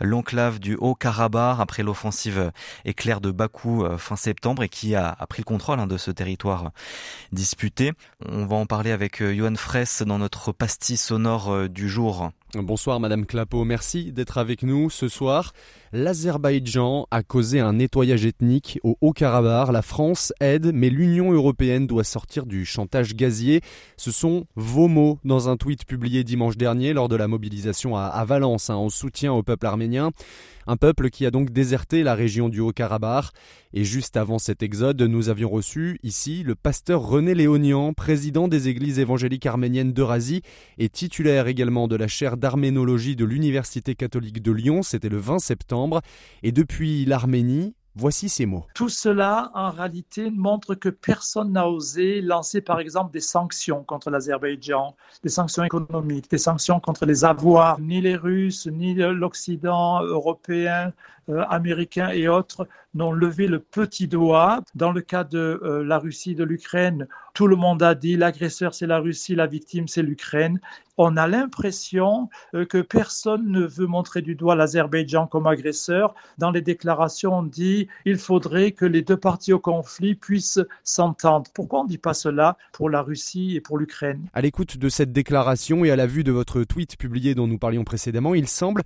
l'enclave 0.00 0.58
du 0.58 0.76
Haut-Karabakh 0.76 1.60
après 1.60 1.82
l'offensive 1.82 2.52
éclair 2.84 3.22
de 3.22 3.30
Bakou 3.30 3.86
fin 3.96 4.16
septembre 4.16 4.64
et 4.64 4.68
qui 4.68 4.94
a, 4.94 5.16
pris 5.28 5.40
le 5.40 5.44
contrôle 5.44 5.80
hein, 5.80 5.86
de 5.86 5.96
ce 5.96 6.10
territoire 6.10 6.72
disputé. 7.32 7.92
On 8.26 8.44
va 8.44 8.56
en 8.56 8.66
parler 8.66 8.90
avec 8.90 9.22
Johan 9.22 9.54
Fraisse 9.54 10.02
dans 10.02 10.18
notre 10.18 10.52
pastille 10.52 10.96
sonore 10.96 11.68
du 11.68 11.88
jour. 11.88 12.30
Bonsoir 12.54 13.00
Madame 13.00 13.26
Clapeau, 13.26 13.64
merci 13.64 14.12
d'être 14.12 14.38
avec 14.38 14.62
nous 14.62 14.88
ce 14.88 15.08
soir. 15.08 15.52
L'Azerbaïdjan 15.92 17.06
a 17.10 17.22
causé 17.22 17.60
un 17.60 17.74
nettoyage 17.74 18.26
ethnique 18.26 18.78
au 18.82 18.96
Haut-Karabakh. 19.00 19.72
La 19.72 19.82
France 19.82 20.32
aide, 20.40 20.70
mais 20.74 20.90
l'Union 20.90 21.32
européenne 21.32 21.86
doit 21.86 22.04
sortir 22.04 22.46
du 22.46 22.64
chantage 22.64 23.14
gazier. 23.14 23.60
Ce 23.96 24.10
sont 24.10 24.46
vos 24.56 24.88
mots 24.88 25.18
dans 25.24 25.48
un 25.48 25.56
tweet 25.56 25.84
publié 25.86 26.24
dimanche 26.24 26.56
dernier 26.56 26.92
lors 26.92 27.08
de 27.08 27.16
la 27.16 27.28
mobilisation 27.28 27.96
à, 27.96 28.24
Valence 28.24 28.70
hein, 28.70 28.76
en 28.76 28.88
soutien 28.88 29.32
au 29.32 29.42
peuple 29.42 29.66
arménien. 29.66 30.10
Un 30.66 30.76
peuple 30.76 31.10
qui 31.10 31.26
a 31.26 31.30
donc 31.30 31.50
déserté 31.50 32.02
la 32.02 32.14
région 32.14 32.48
du 32.48 32.60
Haut-Karabakh. 32.60 33.26
Et 33.74 33.84
juste 33.84 34.16
avant 34.16 34.38
cet 34.38 34.62
exode, 34.62 35.02
nous 35.02 35.28
avions 35.28 35.50
reçu 35.50 35.98
ici 36.02 36.42
le 36.42 36.54
pasteur 36.54 37.02
René 37.02 37.34
Léonian, 37.34 37.92
président 37.92 38.48
des 38.48 38.68
églises 38.68 38.98
évangéliques 38.98 39.46
arméniennes 39.46 39.92
d'Eurasie 39.92 40.42
et 40.78 40.88
titulaire 40.88 41.48
également 41.48 41.88
de 41.88 41.96
la 41.96 42.08
chaire 42.08 42.36
d'arménologie 42.36 43.16
de 43.16 43.24
l'Université 43.24 43.94
catholique 43.94 44.42
de 44.42 44.52
Lyon. 44.52 44.82
C'était 44.82 45.08
le 45.08 45.18
20 45.18 45.38
septembre. 45.38 46.00
Et 46.42 46.52
depuis 46.52 47.04
l'Arménie, 47.04 47.74
Voici 47.96 48.28
ces 48.28 48.44
mots. 48.44 48.66
Tout 48.74 48.88
cela, 48.88 49.52
en 49.54 49.70
réalité, 49.70 50.28
montre 50.30 50.74
que 50.74 50.88
personne 50.88 51.52
n'a 51.52 51.68
osé 51.68 52.20
lancer, 52.20 52.60
par 52.60 52.80
exemple, 52.80 53.12
des 53.12 53.20
sanctions 53.20 53.84
contre 53.84 54.10
l'Azerbaïdjan, 54.10 54.96
des 55.22 55.28
sanctions 55.28 55.62
économiques, 55.62 56.28
des 56.28 56.38
sanctions 56.38 56.80
contre 56.80 57.06
les 57.06 57.24
avoirs. 57.24 57.78
Ni 57.78 58.00
les 58.00 58.16
Russes, 58.16 58.66
ni 58.66 58.94
l'Occident 58.94 60.02
européen, 60.02 60.92
euh, 61.28 61.44
américain 61.48 62.10
et 62.10 62.28
autres 62.28 62.68
n'ont 62.94 63.12
levé 63.12 63.46
le 63.46 63.58
petit 63.58 64.06
doigt. 64.06 64.60
Dans 64.74 64.92
le 64.92 65.00
cas 65.00 65.24
de 65.24 65.60
euh, 65.62 65.84
la 65.84 65.98
Russie, 65.98 66.34
de 66.34 66.44
l'Ukraine, 66.44 67.08
tout 67.32 67.46
le 67.46 67.56
monde 67.56 67.82
a 67.82 67.94
dit 67.94 68.16
l'agresseur 68.16 68.74
c'est 68.74 68.86
la 68.86 68.98
Russie, 68.98 69.34
la 69.34 69.46
victime 69.46 69.88
c'est 69.88 70.02
l'Ukraine 70.02 70.60
on 70.96 71.16
a 71.16 71.26
l'impression 71.26 72.28
euh, 72.54 72.64
que 72.64 72.78
personne 72.78 73.50
ne 73.50 73.66
veut 73.66 73.86
montrer 73.86 74.22
du 74.22 74.34
doigt 74.34 74.54
l'Azerbaïdjan 74.54 75.26
comme 75.26 75.46
agresseur. 75.46 76.14
Dans 76.38 76.50
les 76.50 76.62
déclarations, 76.62 77.38
on 77.38 77.42
dit 77.42 77.88
il 78.04 78.18
faudrait 78.18 78.72
que 78.72 78.84
les 78.84 79.02
deux 79.02 79.16
parties 79.16 79.52
au 79.52 79.58
conflit 79.58 80.14
puissent 80.14 80.60
s'entendre. 80.84 81.50
Pourquoi 81.54 81.80
on 81.80 81.84
ne 81.84 81.88
dit 81.88 81.98
pas 81.98 82.14
cela 82.14 82.56
pour 82.72 82.90
la 82.90 83.02
Russie 83.02 83.56
et 83.56 83.60
pour 83.60 83.78
l'Ukraine? 83.78 84.26
À 84.32 84.40
l'écoute 84.40 84.78
de 84.78 84.88
cette 84.88 85.12
déclaration 85.12 85.84
et 85.84 85.90
à 85.90 85.96
la 85.96 86.06
vue 86.06 86.24
de 86.24 86.32
votre 86.32 86.64
tweet 86.64 86.96
publié 86.96 87.34
dont 87.34 87.46
nous 87.46 87.58
parlions 87.58 87.84
précédemment, 87.84 88.34
il 88.34 88.48
semble 88.48 88.82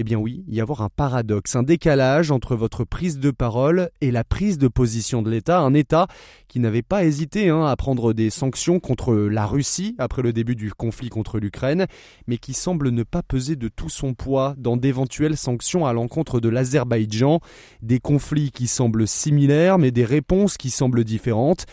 eh 0.00 0.04
bien 0.04 0.16
oui, 0.16 0.44
y 0.46 0.60
avoir 0.60 0.82
un 0.82 0.90
paradoxe, 0.90 1.56
un 1.56 1.64
décalage 1.64 2.30
entre 2.30 2.54
votre 2.54 2.84
prise 2.84 3.18
de 3.18 3.32
parole 3.32 3.90
et 4.00 4.12
la 4.12 4.22
prise 4.22 4.56
de 4.56 4.68
position 4.68 5.22
de 5.22 5.30
l'État, 5.30 5.58
un 5.58 5.74
État 5.74 6.06
qui 6.46 6.60
n'avait 6.60 6.82
pas 6.82 7.04
hésité 7.04 7.48
hein, 7.48 7.64
à 7.64 7.74
prendre 7.74 8.12
des 8.12 8.30
sanctions 8.30 8.78
contre 8.78 9.12
la 9.16 9.44
Russie 9.44 9.96
après 9.98 10.22
le 10.22 10.32
début 10.32 10.54
du 10.54 10.72
conflit 10.72 11.08
contre 11.08 11.40
l'Ukraine, 11.40 11.88
mais 12.28 12.38
qui 12.38 12.54
semble 12.54 12.90
ne 12.90 13.02
pas 13.02 13.24
peser 13.24 13.56
de 13.56 13.66
tout 13.66 13.88
son 13.88 14.14
poids 14.14 14.54
dans 14.56 14.76
d'éventuelles 14.76 15.36
sanctions 15.36 15.84
à 15.84 15.92
l'encontre 15.92 16.38
de 16.38 16.48
l'Azerbaïdjan, 16.48 17.40
des 17.82 17.98
conflits 17.98 18.52
qui 18.52 18.68
semblent 18.68 19.08
similaires 19.08 19.78
mais 19.78 19.90
des 19.90 20.04
réponses 20.04 20.58
qui 20.58 20.70
semblent 20.70 21.02
différentes. 21.02 21.66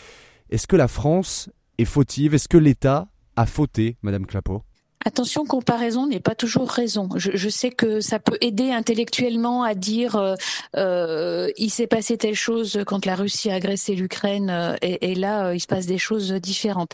Est-ce 0.50 0.66
que 0.66 0.76
la 0.76 0.88
France 0.88 1.52
est 1.78 1.86
fautive? 1.86 2.34
Est-ce 2.34 2.48
que 2.48 2.58
l'État 2.58 3.08
a 3.36 3.46
fauté, 3.46 3.98
Madame 4.02 4.26
Clapeau? 4.26 4.64
Attention, 5.08 5.46
comparaison 5.46 6.08
n'est 6.08 6.20
pas 6.20 6.34
toujours 6.34 6.68
raison. 6.68 7.10
Je, 7.16 7.50
sais 7.50 7.70
que 7.70 8.02
ça 8.02 8.18
peut 8.18 8.40
aider 8.42 8.72
intellectuellement 8.72 9.62
à 9.62 9.76
dire 9.76 10.16
euh, 10.16 10.34
euh, 10.78 11.52
il 11.58 11.70
s'est 11.70 11.86
passé 11.86 12.18
telle 12.18 12.34
chose 12.34 12.80
quand 12.88 13.06
la 13.06 13.14
Russie 13.14 13.52
a 13.52 13.54
agressé 13.54 13.94
l'Ukraine 13.94 14.50
euh, 14.50 14.76
et, 14.82 15.14
là 15.14 15.54
il 15.54 15.60
se 15.60 15.68
passe 15.68 15.86
des 15.86 16.00
choses 16.00 16.32
différentes. 16.34 16.94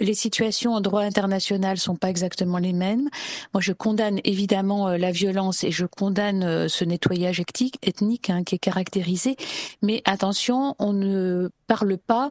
les 0.00 0.12
situations 0.12 0.74
en 0.74 0.82
droit 0.82 1.00
international 1.00 1.78
sont 1.78 1.96
pas 1.96 2.10
exactement 2.10 2.58
les 2.58 2.74
mêmes. 2.74 3.08
Moi, 3.54 3.62
je 3.62 3.72
condamne 3.72 4.20
évidemment 4.24 4.90
la 4.90 5.10
violence 5.10 5.64
et 5.64 5.70
je 5.70 5.86
condamne 5.86 6.68
ce 6.68 6.84
nettoyage 6.84 7.40
ethnique, 7.40 8.28
hein, 8.28 8.44
qui 8.44 8.56
est 8.56 8.58
caractérisé. 8.58 9.36
Mais 9.80 10.02
attention, 10.04 10.76
on 10.78 10.92
ne 10.92 11.48
parle 11.66 11.96
pas 11.96 12.30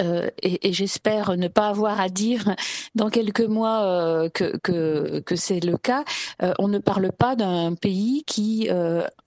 euh, 0.00 0.30
et, 0.42 0.72
j'espère 0.72 1.36
ne 1.36 1.48
pas 1.48 1.68
avoir 1.68 2.00
à 2.00 2.08
dire 2.08 2.54
dans 2.94 3.10
quelques 3.10 3.40
mois 3.40 3.82
euh, 3.84 4.28
que 4.30 5.36
c'est 5.36 5.60
le 5.60 5.76
cas, 5.76 6.04
euh, 6.42 6.52
on 6.58 6.68
ne 6.68 6.78
parle 6.78 7.12
pas 7.12 7.36
d'un 7.36 7.74
pays 7.74 8.24
qui 8.26 8.68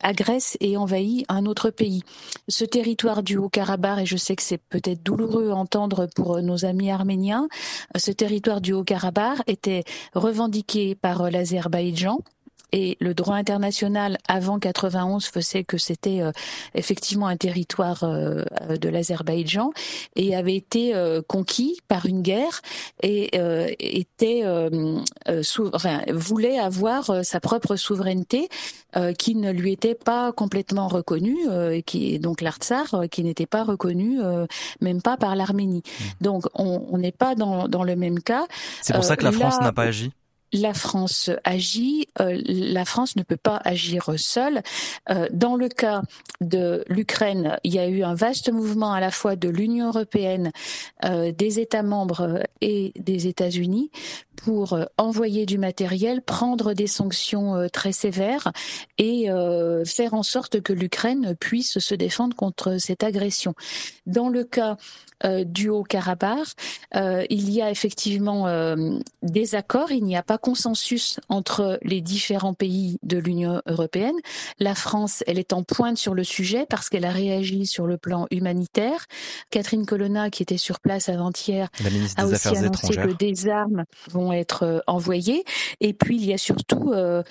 agresse 0.02 0.58
et 0.60 0.78
envahit 0.78 1.26
un 1.30 1.46
autre 1.46 1.70
pays. 1.70 2.04
Ce 2.48 2.66
territoire 2.66 3.24
du 3.24 3.38
Haut-Karabakh, 3.38 4.02
et 4.02 4.06
je 4.06 4.18
sais 4.18 4.36
que 4.36 4.44
c'est 4.44 4.58
peut-être 4.58 5.04
douloureux 5.04 5.52
à 5.52 5.56
entendre 5.56 6.08
pour 6.16 6.42
nos 6.42 6.66
amis 6.66 6.92
arméniens, 6.92 7.48
ce 7.96 8.12
territoire 8.12 8.62
du 8.62 8.74
Haut-Karabakh 8.74 9.42
était 9.48 9.84
revendiqué 10.14 10.96
par 10.96 11.30
l'Azerbaïdjan 11.30 12.20
et 12.74 12.98
le 13.00 13.14
droit 13.14 13.36
international 13.36 14.18
avant 14.28 14.60
91 14.60 15.26
faisait 15.28 15.64
que 15.64 15.78
c'était 15.78 16.22
euh, 16.22 16.32
effectivement 16.74 17.28
un 17.28 17.38
territoire 17.38 18.04
euh, 18.04 18.44
de 18.82 18.90
l'Azerbaïdjan 18.90 19.72
et 20.16 20.36
avait 20.36 20.56
été 20.56 20.96
euh, 20.96 21.22
conquis 21.26 21.80
par 21.88 22.08
une 22.08 22.24
guerre 22.24 22.62
et 23.02 23.30
était 23.80 24.44
enfin, 25.74 26.02
voulait 26.12 26.58
avoir 26.58 27.24
sa 27.24 27.40
propre 27.40 27.76
souveraineté 27.76 28.50
qui 29.20 29.36
ne 29.36 29.52
lui 29.52 29.74
était 29.74 29.96
pas 29.96 30.32
complètement 30.32 30.88
reconnue 30.88 31.38
et 31.72 31.84
qui 31.84 32.18
donc 32.20 32.42
l'Artsar 32.42 33.06
qui 33.12 33.24
n'était 33.24 33.46
pas 33.46 33.64
reconnu 33.64 34.20
même 34.82 35.02
pas 35.02 35.18
par 35.18 35.36
l'Arménie. 35.36 35.84
Mmh. 35.86 36.04
Donc 36.24 36.46
on 36.56 36.98
n'est 36.98 37.12
pas 37.12 37.36
dans, 37.36 37.68
dans 37.68 37.84
le 37.84 37.96
même 37.96 38.20
cas. 38.20 38.48
C'est 38.82 38.94
pour 38.94 39.04
ça 39.04 39.16
que 39.16 39.26
la 39.26 39.32
France 39.32 39.60
n'a 39.62 39.72
pas 39.72 39.84
agi? 39.84 40.12
La 40.54 40.74
France 40.74 41.32
agit, 41.44 42.08
euh, 42.22 42.40
la 42.46 42.86
France 42.86 43.16
ne 43.16 43.24
peut 43.24 43.38
pas 43.38 43.60
agir 43.66 44.14
seule. 44.18 44.62
Euh, 45.10 45.28
dans 45.32 45.56
le 45.56 45.68
cas 45.68 46.04
de 46.42 46.86
l'Ukraine, 46.88 47.58
il 47.64 47.74
y 47.74 47.80
a 47.80 47.88
eu 47.88 48.04
un 48.04 48.14
vaste 48.14 48.52
mouvement 48.52 48.94
à 48.94 49.00
la 49.00 49.12
fois 49.12 49.36
de 49.36 49.50
l'Union 49.50 49.88
européenne, 49.88 50.52
euh, 51.04 51.32
des 51.32 51.60
États 51.60 51.84
membres 51.84 52.44
et 52.62 52.94
des 52.96 53.28
États-Unis 53.28 53.90
pour 54.36 54.78
envoyer 54.98 55.46
du 55.46 55.58
matériel, 55.58 56.22
prendre 56.22 56.74
des 56.74 56.88
sanctions 56.88 57.68
très 57.72 57.94
sévères 57.94 58.52
et 58.98 59.28
faire 59.86 60.14
en 60.16 60.24
sorte 60.24 60.60
que 60.60 60.74
l'Ukraine 60.74 61.36
puisse 61.40 61.80
se 61.80 61.96
défendre 61.96 62.36
contre 62.36 62.78
cette 62.78 63.04
agression. 63.04 63.54
Dans 64.06 64.28
le 64.28 64.44
cas 64.44 64.76
du 65.46 65.70
Haut-Karabakh, 65.70 66.48
il 67.30 67.52
y 67.52 67.62
a 67.62 67.72
effectivement 67.72 68.76
des 69.22 69.56
accords, 69.56 69.92
il 69.92 70.04
n'y 70.04 70.18
a 70.18 70.24
pas 70.24 70.40
consensus 70.44 71.22
entre 71.30 71.80
les 71.84 72.02
différents 72.02 72.54
pays 72.54 73.00
de 73.02 73.18
l'Union 73.18 73.62
européenne. 73.66 74.16
La 74.60 74.76
France, 74.76 75.24
elle 75.26 75.40
est 75.40 75.54
en 75.54 75.64
pointe 75.64 75.98
sur 75.98 76.14
le 76.14 76.26
sujet 76.26 76.66
parce 76.70 76.90
qu'elle 76.90 77.06
a 77.06 77.12
réagi 77.12 77.66
sur 77.66 77.88
le 77.88 77.98
plan 77.98 78.28
humanitaire. 78.30 79.06
Catherine 79.52 79.86
Colonna, 79.86 80.30
qui 80.30 80.44
était 80.44 80.58
sur 80.58 80.82
place 80.82 81.08
avant-hier, 81.08 81.70
a 82.18 82.28
aussi 82.28 82.50
annoncé 82.50 82.94
que 82.94 83.14
des 83.18 83.48
armes 83.48 83.86
vont 84.10 84.34
être 84.34 84.64
euh, 84.64 84.80
envoyées. 84.86 85.46
Et 85.80 85.94
puis, 85.94 86.18
il 86.18 86.26
y 86.26 86.34
a 86.34 86.38
surtout 86.38 86.92
euh, 86.92 87.24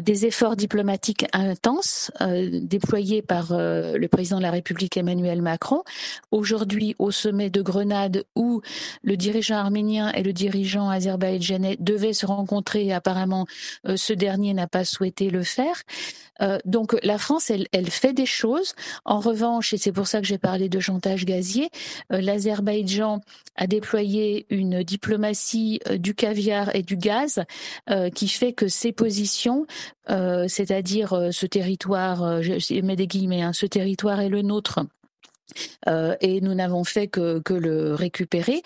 des 0.00 0.26
efforts 0.26 0.54
diplomatiques 0.54 1.24
intenses 1.32 2.10
euh, 2.20 2.60
déployés 2.62 3.22
par 3.22 3.46
le 3.52 4.06
président 4.08 4.36
de 4.36 4.42
la 4.42 4.50
République 4.50 4.98
Emmanuel 4.98 5.40
Macron. 5.40 5.84
Aujourd'hui, 6.32 6.96
au 6.98 7.10
sommet 7.10 7.48
de 7.48 7.62
Grenade, 7.62 8.24
où 8.36 8.60
le 9.02 9.16
dirigeant 9.16 9.56
arménien 9.56 10.12
et 10.12 10.22
le 10.22 10.34
dirigeant 10.34 10.90
azerbaïdjanais 10.90 11.78
devaient 11.80 12.12
se 12.12 12.26
rendre 12.26 12.41
apparemment 12.92 13.46
euh, 13.86 13.96
ce 13.96 14.12
dernier 14.12 14.54
n'a 14.54 14.66
pas 14.66 14.84
souhaité 14.84 15.30
le 15.30 15.42
faire. 15.42 15.82
Euh, 16.40 16.58
donc 16.64 16.96
la 17.02 17.18
France, 17.18 17.50
elle, 17.50 17.66
elle, 17.72 17.90
fait 17.90 18.12
des 18.12 18.26
choses. 18.26 18.74
En 19.04 19.20
revanche, 19.20 19.72
et 19.74 19.78
c'est 19.78 19.92
pour 19.92 20.06
ça 20.06 20.20
que 20.20 20.26
j'ai 20.26 20.38
parlé 20.38 20.68
de 20.68 20.80
chantage 20.80 21.24
gazier, 21.24 21.70
euh, 22.12 22.20
l'Azerbaïdjan 22.20 23.20
a 23.56 23.66
déployé 23.66 24.46
une 24.50 24.82
diplomatie 24.82 25.80
du 25.98 26.14
caviar 26.14 26.74
et 26.74 26.82
du 26.82 26.96
gaz 26.96 27.44
qui 28.14 28.28
fait 28.28 28.54
que 28.54 28.66
ses 28.66 28.92
positions, 28.92 29.66
c'est-à-dire 30.08 31.28
ce 31.30 31.44
territoire, 31.44 32.40
je 32.40 32.80
mets 32.80 32.96
des 32.96 33.06
guillemets, 33.06 33.42
hein, 33.42 33.52
ce 33.52 33.66
territoire 33.66 34.20
est 34.20 34.30
le 34.30 34.40
nôtre 34.40 34.80
euh, 35.88 36.16
et 36.20 36.40
nous 36.40 36.54
n'avons 36.54 36.84
fait 36.84 37.06
que, 37.06 37.38
que, 37.40 37.54
le 37.54 37.94
récupérer, 37.94 38.62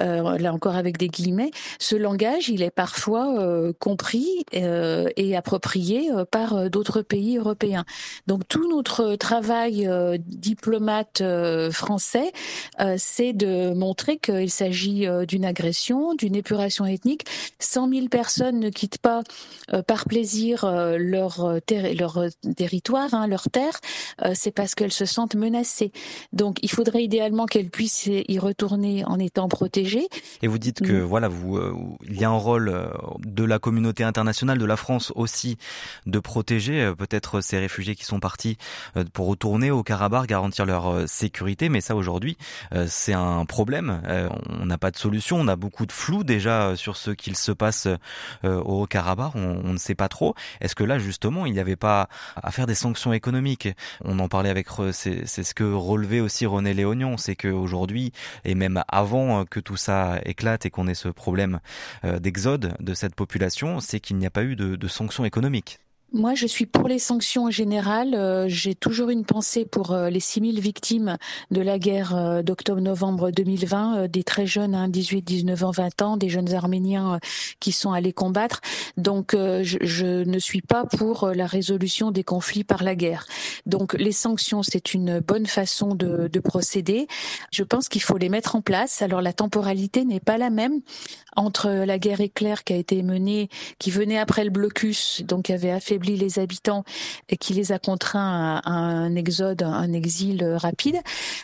euh, 0.00 0.38
là 0.38 0.52
encore 0.52 0.76
avec 0.76 0.96
des 0.96 1.08
guillemets. 1.08 1.50
Ce 1.78 1.96
langage, 1.96 2.48
il 2.48 2.62
est 2.62 2.70
parfois 2.70 3.38
euh, 3.38 3.72
compris 3.78 4.44
euh, 4.54 5.08
et 5.16 5.36
approprié 5.36 6.10
euh, 6.10 6.24
par 6.24 6.70
d'autres 6.70 7.02
pays 7.02 7.38
européens. 7.38 7.84
Donc 8.26 8.46
tout 8.48 8.68
notre 8.68 9.16
travail 9.16 9.88
diplomate 10.26 11.22
français, 11.70 12.32
c'est 12.96 13.32
de 13.32 13.72
montrer 13.74 14.18
qu'il 14.18 14.50
s'agit 14.50 15.06
d'une 15.26 15.44
agression, 15.44 16.14
d'une 16.14 16.34
épuration 16.34 16.86
ethnique. 16.86 17.24
100 17.58 17.88
000 17.88 18.08
personnes 18.08 18.60
ne 18.60 18.70
quittent 18.70 18.98
pas 18.98 19.22
par 19.86 20.04
plaisir 20.04 20.66
leur, 20.98 21.60
leur 21.98 22.24
territoire, 22.56 23.14
hein, 23.14 23.26
leur 23.26 23.48
terre, 23.50 23.80
c'est 24.34 24.52
parce 24.52 24.74
qu'elles 24.74 24.92
se 24.92 25.04
sentent 25.04 25.34
menacées. 25.34 25.92
Donc 26.32 26.58
il 26.62 26.70
faudrait 26.70 27.02
idéalement 27.02 27.46
qu'elle 27.46 27.70
puisse 27.70 28.06
y 28.06 28.38
retourner 28.38 29.04
en 29.06 29.18
étant 29.18 29.48
protégée. 29.48 30.08
Et 30.42 30.46
vous 30.46 30.58
dites 30.58 30.82
que 30.82 30.92
mm. 30.92 31.02
voilà, 31.02 31.28
vous, 31.28 31.56
euh, 31.56 31.74
il 32.06 32.20
y 32.20 32.24
a 32.24 32.28
un 32.28 32.36
rôle 32.36 32.68
euh, 32.68 32.88
de 33.20 33.44
la 33.44 33.58
communauté 33.58 34.04
internationale, 34.04 34.58
de 34.58 34.64
la 34.64 34.76
France 34.76 35.12
aussi, 35.16 35.56
de 36.06 36.18
protéger 36.18 36.82
euh, 36.82 36.94
peut-être 36.94 37.40
ces 37.40 37.58
réfugiés 37.58 37.94
qui 37.94 38.04
sont 38.04 38.20
partis 38.20 38.58
pour 39.12 39.26
retourner 39.26 39.70
au 39.70 39.82
Karabakh, 39.82 40.26
garantir 40.26 40.66
leur 40.66 41.08
sécurité. 41.08 41.68
Mais 41.68 41.80
ça 41.80 41.96
aujourd'hui, 41.96 42.36
c'est 42.86 43.12
un 43.12 43.44
problème. 43.46 44.02
On 44.48 44.66
n'a 44.66 44.78
pas 44.78 44.90
de 44.90 44.96
solution. 44.96 45.38
On 45.40 45.48
a 45.48 45.56
beaucoup 45.56 45.86
de 45.86 45.92
flou 45.92 46.24
déjà 46.24 46.76
sur 46.76 46.96
ce 46.96 47.10
qu'il 47.10 47.36
se 47.36 47.52
passe 47.52 47.88
au 48.44 48.86
Karabakh. 48.86 49.34
On, 49.34 49.60
on 49.64 49.72
ne 49.72 49.78
sait 49.78 49.94
pas 49.94 50.08
trop. 50.08 50.34
Est-ce 50.60 50.74
que 50.74 50.84
là 50.84 50.98
justement, 50.98 51.46
il 51.46 51.52
n'y 51.52 51.60
avait 51.60 51.76
pas 51.76 52.08
à 52.36 52.50
faire 52.50 52.66
des 52.66 52.74
sanctions 52.74 53.12
économiques? 53.12 53.68
On 54.04 54.18
en 54.18 54.28
parlait 54.28 54.50
avec, 54.50 54.68
c'est 54.92 55.26
ce 55.26 55.54
que 55.54 55.64
relevait 55.64 56.17
aussi 56.20 56.46
René 56.46 56.74
Léognon, 56.74 57.16
c'est 57.16 57.36
qu'aujourd'hui, 57.36 58.12
et 58.44 58.54
même 58.54 58.82
avant 58.88 59.44
que 59.44 59.60
tout 59.60 59.76
ça 59.76 60.20
éclate 60.24 60.66
et 60.66 60.70
qu'on 60.70 60.88
ait 60.88 60.94
ce 60.94 61.08
problème 61.08 61.60
euh, 62.04 62.18
d'exode 62.18 62.74
de 62.80 62.94
cette 62.94 63.14
population, 63.14 63.80
c'est 63.80 64.00
qu'il 64.00 64.16
n'y 64.16 64.26
a 64.26 64.30
pas 64.30 64.44
eu 64.44 64.56
de 64.56 64.88
sanctions 64.88 65.24
économiques. 65.24 65.80
Moi, 66.14 66.34
je 66.34 66.46
suis 66.46 66.64
pour 66.64 66.88
les 66.88 66.98
sanctions 66.98 67.44
en 67.44 67.50
général. 67.50 68.14
Euh, 68.14 68.46
j'ai 68.48 68.74
toujours 68.74 69.10
une 69.10 69.26
pensée 69.26 69.66
pour 69.66 69.92
euh, 69.92 70.08
les 70.08 70.20
6000 70.20 70.58
victimes 70.58 71.18
de 71.50 71.60
la 71.60 71.78
guerre 71.78 72.16
euh, 72.16 72.42
d'octobre-novembre 72.42 73.30
2020, 73.30 74.08
des 74.08 74.24
très 74.24 74.46
jeunes, 74.46 74.74
hein, 74.74 74.88
18, 74.88 75.20
19 75.20 75.64
ans, 75.64 75.70
20 75.70 76.02
ans, 76.02 76.16
des 76.16 76.30
jeunes 76.30 76.54
Arméniens 76.54 77.20
qui 77.60 77.72
sont 77.72 77.92
allés 77.92 78.14
combattre. 78.14 78.62
Donc, 78.96 79.32
je, 79.34 79.76
je, 79.82 80.24
ne 80.24 80.38
suis 80.38 80.62
pas 80.62 80.86
pour 80.86 81.28
la 81.28 81.46
résolution 81.46 82.10
des 82.10 82.24
conflits 82.24 82.64
par 82.64 82.82
la 82.82 82.94
guerre. 82.94 83.26
Donc, 83.66 83.92
les 83.92 84.12
sanctions, 84.12 84.62
c'est 84.62 84.94
une 84.94 85.20
bonne 85.20 85.46
façon 85.46 85.94
de, 85.94 86.28
de 86.28 86.40
procéder. 86.40 87.06
Je 87.52 87.62
pense 87.64 87.88
qu'il 87.88 88.02
faut 88.02 88.16
les 88.16 88.30
mettre 88.30 88.56
en 88.56 88.62
place. 88.62 89.02
Alors, 89.02 89.20
la 89.20 89.34
temporalité 89.34 90.06
n'est 90.06 90.20
pas 90.20 90.38
la 90.38 90.48
même 90.48 90.80
entre 91.36 91.68
la 91.70 91.98
guerre 91.98 92.20
éclair 92.20 92.64
qui 92.64 92.72
a 92.72 92.76
été 92.76 93.02
menée, 93.02 93.48
qui 93.78 93.90
venait 93.90 94.18
après 94.18 94.44
le 94.44 94.50
blocus, 94.50 95.22
donc 95.24 95.46
qui 95.46 95.52
avait 95.52 95.70
affaibli 95.70 95.97
affaibli 95.98 96.16
les 96.16 96.38
habitants 96.38 96.84
et 97.28 97.36
qui 97.36 97.54
les 97.54 97.72
a 97.72 97.78
contraints 97.78 98.60
à, 98.64 98.70
un 98.70 99.14
exode, 99.16 99.62
un 99.62 99.92
exil 99.92 100.44
rapide. 100.44 100.98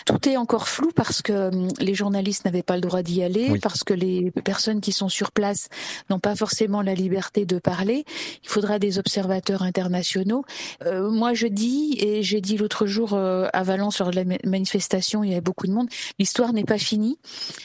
Tout 0.07 0.29
est 0.29 0.37
encore 0.37 0.69
flou 0.69 0.91
parce 0.95 1.23
que 1.23 1.49
hum, 1.49 1.69
les 1.81 1.95
journalistes 1.95 2.45
n'avaient 2.45 2.63
pas 2.63 2.77
le 2.77 2.81
droit 2.81 3.03
d'y 3.03 3.23
aller, 3.23 3.59
parce 3.61 3.85
que 3.85 3.95
les 3.95 4.31
personnes 4.31 4.81
qui 4.81 4.93
sont 4.93 5.09
sur 5.09 5.33
place 5.33 5.69
n'ont 6.11 6.19
pas 6.19 6.37
forcément 6.37 6.83
la 6.83 6.95
liberté 6.95 7.47
de 7.47 7.59
parler. 7.59 8.05
Il 8.43 8.49
faudra 8.49 8.79
des 8.79 8.99
observateurs 8.99 9.63
internationaux. 9.63 10.45
Euh, 10.85 11.11
moi, 11.11 11.35
je 11.35 11.47
dis, 11.47 11.97
et 11.99 12.23
j'ai 12.23 12.41
dit 12.41 12.57
l'autre 12.57 12.87
jour 12.87 13.15
euh, 13.15 13.49
à 13.53 13.63
Valence 13.63 13.97
sur 13.97 14.11
la 14.11 14.25
manifestation, 14.45 15.25
il 15.25 15.31
y 15.31 15.33
avait 15.33 15.41
beaucoup 15.41 15.67
de 15.67 15.73
monde, 15.73 15.89
l'histoire 16.19 16.53
n'est 16.53 16.65
pas 16.65 16.79
finie. 16.79 17.19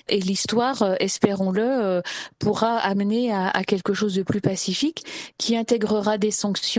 Et 0.08 0.20
l'histoire, 0.20 0.82
euh, 0.82 0.96
espérons-le, 1.00 2.02
pourra 2.40 2.78
amener 2.78 3.32
à, 3.32 3.50
à, 3.50 3.64
quelque 3.64 3.94
chose 3.94 4.16
de 4.16 4.24
plus 4.24 4.42
pacifique 4.42 5.04
qui 5.38 5.56
intégrera 5.56 6.18
des 6.18 6.32
sanctions. 6.32 6.79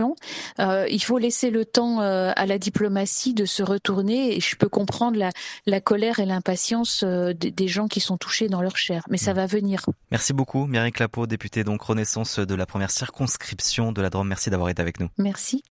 Il 0.59 1.03
faut 1.03 1.17
laisser 1.17 1.49
le 1.49 1.65
temps 1.65 1.99
à 1.99 2.45
la 2.45 2.57
diplomatie 2.57 3.33
de 3.33 3.45
se 3.45 3.63
retourner 3.63 4.35
et 4.35 4.39
je 4.39 4.55
peux 4.55 4.69
comprendre 4.69 5.17
la, 5.17 5.29
la 5.65 5.81
colère 5.81 6.19
et 6.19 6.25
l'impatience 6.25 7.03
des, 7.03 7.51
des 7.51 7.67
gens 7.67 7.87
qui 7.87 7.99
sont 7.99 8.17
touchés 8.17 8.49
dans 8.49 8.61
leur 8.61 8.77
chair. 8.77 9.03
Mais 9.09 9.17
ça 9.17 9.33
mm. 9.33 9.35
va 9.35 9.45
venir. 9.45 9.85
Merci 10.11 10.33
beaucoup, 10.33 10.65
Mireille 10.65 10.91
Clapeau, 10.91 11.27
députée 11.27 11.63
donc 11.63 11.81
Renaissance 11.81 12.39
de 12.39 12.55
la 12.55 12.65
première 12.65 12.91
circonscription 12.91 13.91
de 13.91 14.01
la 14.01 14.09
Drôme. 14.09 14.27
Merci 14.27 14.49
d'avoir 14.49 14.69
été 14.69 14.81
avec 14.81 14.99
nous. 14.99 15.09
Merci. 15.17 15.63